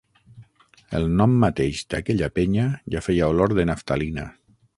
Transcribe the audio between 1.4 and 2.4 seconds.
mateix d'aquella